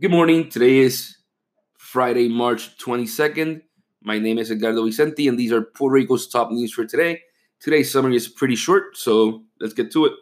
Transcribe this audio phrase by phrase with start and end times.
[0.00, 0.48] Good morning.
[0.48, 1.18] Today is
[1.76, 3.60] Friday, March 22nd.
[4.02, 7.20] My name is Edgardo Vicente, and these are Puerto Rico's top news for today.
[7.58, 10.12] Today's summary is pretty short, so let's get to it.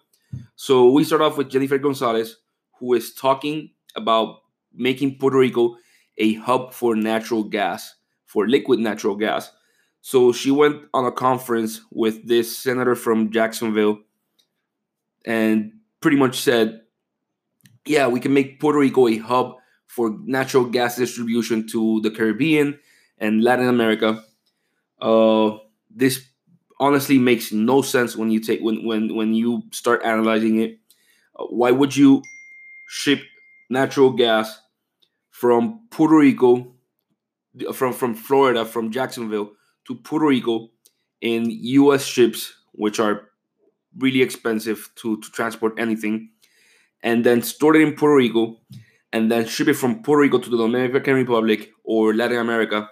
[0.57, 2.39] So, we start off with Jennifer Gonzalez,
[2.81, 4.41] who is talking about
[4.75, 5.77] making Puerto Rico
[6.17, 7.95] a hub for natural gas,
[8.27, 9.53] for liquid natural gas.
[10.01, 14.01] So, she went on a conference with this senator from Jacksonville
[15.25, 16.81] and pretty much said,
[17.87, 19.55] Yeah, we can make Puerto Rico a hub
[19.89, 22.79] for natural gas distribution to the Caribbean
[23.19, 24.23] and Latin America.
[25.01, 25.57] Uh,
[25.91, 26.29] this
[26.79, 30.79] honestly makes no sense when you take when when when you start analyzing it.
[31.35, 32.23] Uh, why would you
[32.89, 33.21] ship
[33.71, 34.61] natural gas
[35.31, 36.75] from Puerto Rico,
[37.73, 39.53] from from Florida, from Jacksonville
[39.87, 40.69] to Puerto Rico
[41.21, 42.05] in U.S.
[42.05, 43.23] ships, which are
[43.97, 46.29] really expensive to to transport anything,
[47.03, 48.59] and then store it in Puerto Rico
[49.13, 52.91] and then ship it from Puerto Rico to the Dominican Republic or Latin America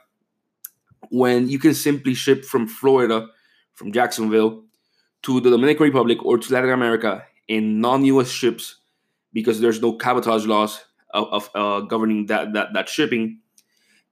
[1.10, 3.29] when you can simply ship from Florida,
[3.74, 4.65] from Jacksonville,
[5.23, 8.29] to the Dominican Republic or to Latin America in non-U.S.
[8.29, 8.76] ships
[9.32, 13.41] because there's no cabotage laws of, of uh, governing that, that that shipping,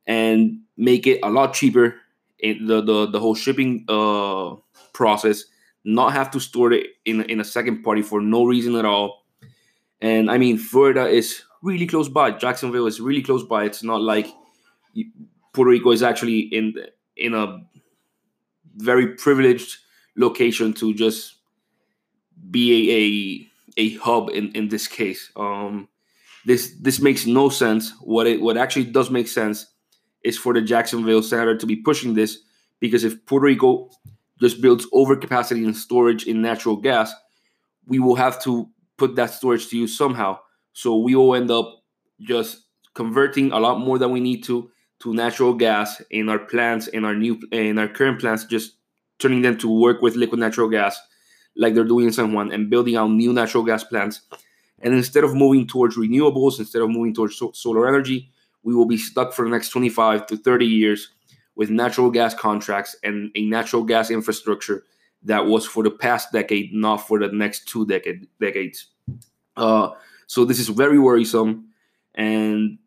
[0.07, 1.97] and make it a lot cheaper
[2.39, 4.55] in the the, the whole shipping uh,
[4.93, 5.45] process.
[5.85, 9.25] Not have to store it in in a second party for no reason at all.
[10.01, 12.31] And I mean, Florida is really close by.
[12.31, 13.65] Jacksonville is really close by.
[13.65, 14.29] It's not like
[15.53, 16.75] Puerto Rico is actually in
[17.17, 17.61] in a
[18.77, 19.79] very privileged
[20.17, 21.37] location to just
[22.51, 25.33] be a a, a hub in, in this case.
[25.37, 25.89] Um,
[26.45, 27.93] this this makes no sense.
[28.01, 29.67] What it what actually does make sense
[30.23, 32.39] is for the Jacksonville senator to be pushing this
[32.79, 33.91] because if Puerto Rico
[34.41, 37.13] just builds overcapacity in storage in natural gas,
[37.87, 40.39] we will have to put that storage to use somehow.
[40.75, 41.83] So we will end up
[42.21, 46.87] just converting a lot more than we need to to natural gas in our plants
[46.87, 48.77] in our new in our current plants just
[49.19, 50.97] turning them to work with liquid natural gas
[51.57, 54.23] like they're doing in San Juan and building out new natural gas plants.
[54.81, 58.31] And instead of moving towards renewables, instead of moving towards so- solar energy,
[58.63, 61.11] we will be stuck for the next 25 to 30 years
[61.55, 64.85] with natural gas contracts and a natural gas infrastructure
[65.23, 68.87] that was for the past decade, not for the next two decade, decades.
[69.57, 69.91] Uh,
[70.27, 71.69] so this is very worrisome,
[72.15, 72.79] and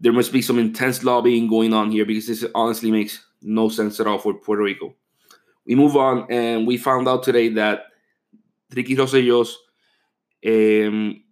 [0.00, 4.00] there must be some intense lobbying going on here because this honestly makes no sense
[4.00, 4.94] at all for Puerto Rico.
[5.66, 7.86] We move on, and we found out today that
[8.74, 9.56] Ricky Rosselló's,
[10.46, 11.22] um,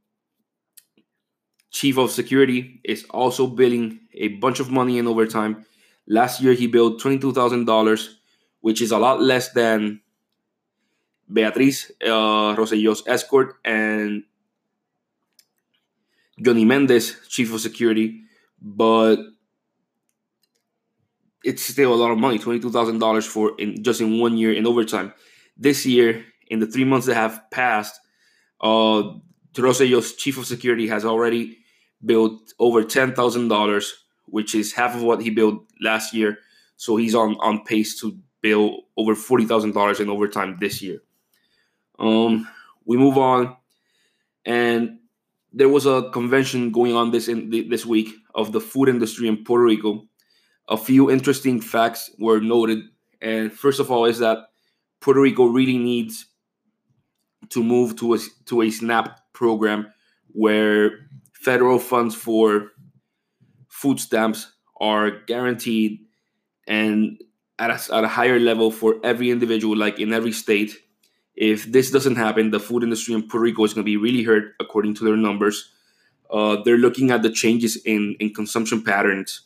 [1.70, 5.64] chief of security, is also billing a bunch of money in overtime.
[6.06, 8.18] Last year, he billed twenty-two thousand dollars,
[8.60, 10.00] which is a lot less than
[11.32, 14.22] Beatriz uh, Rosselló's escort and
[16.42, 18.22] Johnny Mendez, chief of security,
[18.60, 19.16] but
[21.44, 24.36] it's still a lot of money twenty two thousand dollars for in just in one
[24.36, 25.12] year in overtime.
[25.56, 27.98] This year, in the three months that have passed,
[28.60, 29.14] uh,
[29.54, 31.58] Rosselló's chief of security has already
[32.04, 33.94] built over ten thousand dollars,
[34.26, 36.38] which is half of what he built last year.
[36.76, 40.98] So he's on on pace to bill over forty thousand dollars in overtime this year.
[41.98, 42.46] Um,
[42.84, 43.56] we move on,
[44.44, 44.98] and
[45.56, 49.42] there was a convention going on this in this week of the food industry in
[49.42, 50.06] Puerto Rico.
[50.68, 52.80] A few interesting facts were noted,
[53.22, 54.38] and first of all is that
[55.00, 56.26] Puerto Rico really needs
[57.48, 59.86] to move to a to a SNAP program
[60.28, 62.72] where federal funds for
[63.70, 66.00] food stamps are guaranteed
[66.68, 67.18] and
[67.58, 70.76] at a, at a higher level for every individual, like in every state,
[71.36, 74.22] if this doesn't happen, the food industry in Puerto Rico is going to be really
[74.22, 75.70] hurt, according to their numbers.
[76.30, 79.42] Uh, they're looking at the changes in, in consumption patterns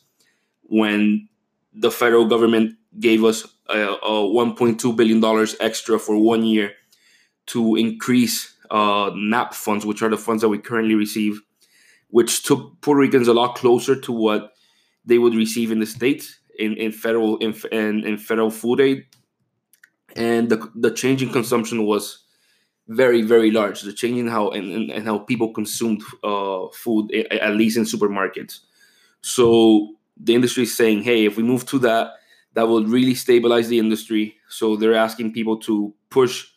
[0.63, 1.27] when
[1.73, 6.71] the federal government gave us a, a $1.2 billion extra for one year
[7.47, 11.41] to increase uh, NAP funds, which are the funds that we currently receive,
[12.09, 14.53] which took Puerto Ricans a lot closer to what
[15.05, 19.05] they would receive in the states in, in federal in, in, in federal food aid
[20.15, 22.19] and the the change in consumption was
[22.87, 23.81] very very large.
[23.81, 28.59] The change in how and, and, how people consumed uh, food, at least in supermarkets.
[29.21, 32.13] So the industry is saying, hey, if we move to that,
[32.53, 34.35] that will really stabilize the industry.
[34.49, 36.47] So they're asking people to push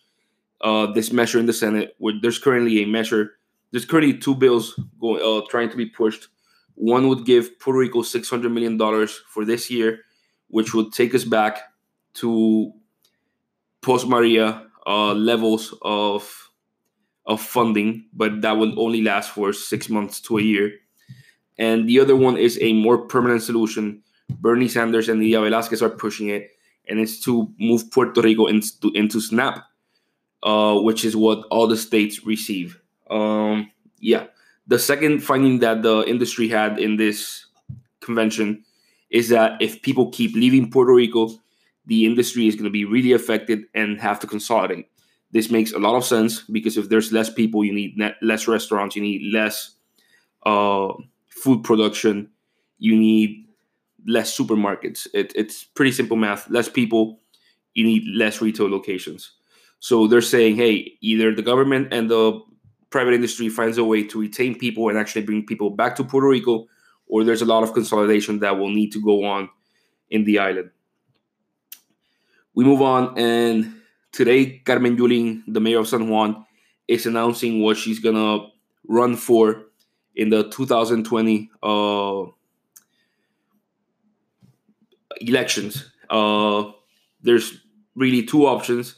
[0.60, 1.94] uh, this measure in the Senate.
[1.98, 3.32] Where there's currently a measure.
[3.70, 6.28] There's currently two bills going uh, trying to be pushed.
[6.74, 10.00] One would give Puerto Rico six hundred million dollars for this year,
[10.48, 11.58] which would take us back
[12.14, 12.72] to
[13.84, 16.50] post Maria uh, levels of
[17.26, 20.72] of funding, but that will only last for six months to a year.
[21.58, 24.02] and the other one is a more permanent solution.
[24.28, 26.50] Bernie Sanders and Nydia Velázquez are pushing it,
[26.88, 29.62] and it's to move Puerto Rico into, into SNAP,
[30.42, 32.80] uh, which is what all the states receive.
[33.08, 33.70] Um,
[34.00, 34.26] yeah.
[34.66, 37.46] The second finding that the industry had in this
[38.00, 38.64] convention
[39.10, 41.30] is that if people keep leaving Puerto Rico,
[41.86, 44.88] the industry is going to be really affected and have to consolidate.
[45.32, 48.94] This makes a lot of sense because if there's less people, you need less restaurants,
[48.96, 49.74] you need less
[50.46, 50.92] uh,
[51.28, 52.30] food production,
[52.78, 53.46] you need
[54.06, 55.06] less supermarkets.
[55.12, 56.48] It, it's pretty simple math.
[56.50, 57.18] Less people,
[57.74, 59.32] you need less retail locations.
[59.80, 62.40] So they're saying, hey, either the government and the
[62.90, 66.28] private industry finds a way to retain people and actually bring people back to Puerto
[66.28, 66.66] Rico,
[67.08, 69.50] or there's a lot of consolidation that will need to go on
[70.10, 70.70] in the island.
[72.54, 73.80] We move on, and
[74.12, 76.44] today, Carmen Yulín, the mayor of San Juan,
[76.86, 78.46] is announcing what she's gonna
[78.86, 79.66] run for
[80.14, 82.24] in the 2020 uh,
[85.20, 85.90] elections.
[86.08, 86.70] Uh,
[87.22, 87.60] there's
[87.94, 88.96] really two options.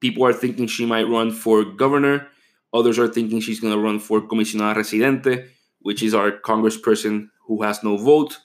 [0.00, 2.28] People are thinking she might run for governor.
[2.72, 5.48] Others are thinking she's going to run for comisionada residente,
[5.80, 8.38] which is our congressperson who has no vote.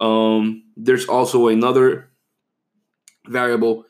[0.00, 2.10] Um, there's also another
[3.26, 3.84] variable.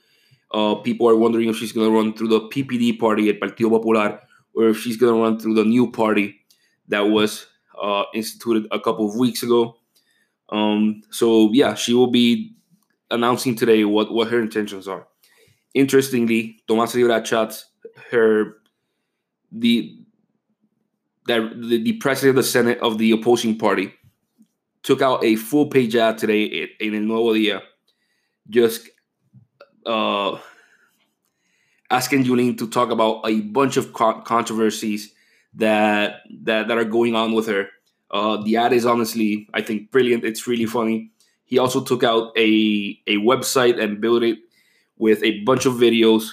[0.51, 3.71] Uh, people are wondering if she's going to run through the PPD party at Partido
[3.71, 4.21] Popular
[4.55, 6.41] or if she's going to run through the new party
[6.89, 7.47] that was
[7.81, 9.77] uh, instituted a couple of weeks ago.
[10.51, 12.55] Um, so yeah, she will be
[13.11, 15.07] announcing today what, what her intentions are.
[15.75, 17.67] Interestingly, Tomás Rivera Schatz,
[18.11, 18.57] her
[19.51, 19.99] the
[21.27, 23.95] that the, the president of the Senate of the opposing party
[24.83, 27.63] took out a full page ad today in El Nuevo Dia,
[28.51, 28.91] just
[29.87, 30.39] uh,
[31.91, 35.15] asking Yulín to talk about a bunch of controversies
[35.55, 37.69] that that that are going on with her.
[38.11, 40.25] Uh, the ad is honestly, I think, brilliant.
[40.25, 41.11] It's really funny.
[41.45, 44.39] He also took out a a website and built it
[44.97, 46.31] with a bunch of videos,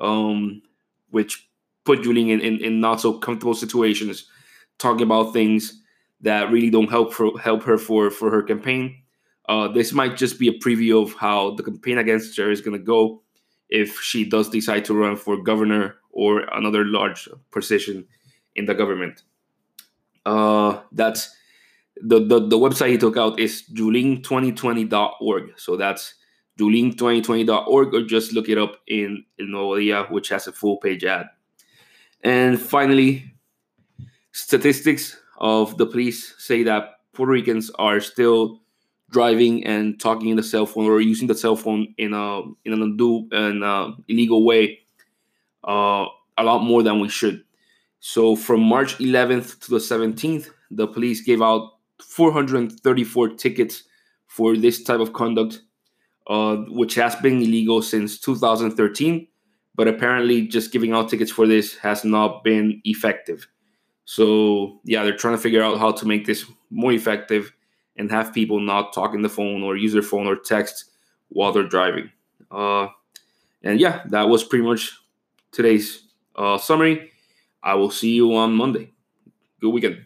[0.00, 0.62] um,
[1.10, 1.48] which
[1.84, 4.26] put Yulín in, in, in not so comfortable situations,
[4.78, 5.82] talking about things
[6.20, 9.03] that really don't help for, help her for for her campaign.
[9.48, 12.78] Uh, this might just be a preview of how the campaign against her is going
[12.78, 13.22] to go
[13.68, 18.06] if she does decide to run for governor or another large position
[18.54, 19.22] in the government.
[20.24, 21.34] Uh, that's
[21.96, 25.52] the, the, the website he took out is yulin2020.org.
[25.56, 26.14] So that's
[26.58, 31.04] yulin2020.org, or just look it up in El Nuevo Dia, which has a full page
[31.04, 31.26] ad.
[32.22, 33.34] And finally,
[34.32, 38.62] statistics of the police say that Puerto Ricans are still
[39.10, 42.72] driving and talking in the cell phone or using the cell phone in a in
[42.72, 44.80] an undue and uh, illegal way
[45.64, 46.06] uh,
[46.36, 47.44] a lot more than we should.
[48.00, 53.84] So from March 11th to the 17th, the police gave out 434 tickets
[54.26, 55.62] for this type of conduct,
[56.26, 59.26] uh, which has been illegal since 2013.
[59.76, 63.48] But apparently, just giving out tickets for this has not been effective.
[64.04, 67.52] So, yeah, they're trying to figure out how to make this more effective
[67.96, 70.90] and have people not talk in the phone or use their phone or text
[71.28, 72.10] while they're driving.
[72.50, 72.88] Uh,
[73.62, 74.98] and yeah, that was pretty much
[75.52, 76.02] today's
[76.36, 77.10] uh, summary.
[77.62, 78.92] I will see you on Monday.
[79.60, 80.04] Good weekend.